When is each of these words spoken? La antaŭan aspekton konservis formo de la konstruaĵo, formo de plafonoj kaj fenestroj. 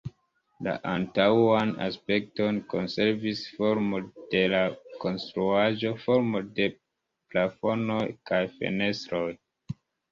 La 0.67 0.71
antaŭan 0.91 1.73
aspekton 1.87 2.57
konservis 2.73 3.43
formo 3.59 4.01
de 4.33 4.43
la 4.57 4.65
konstruaĵo, 5.05 5.95
formo 6.09 6.45
de 6.59 6.73
plafonoj 6.81 8.05
kaj 8.33 8.43
fenestroj. 8.59 9.27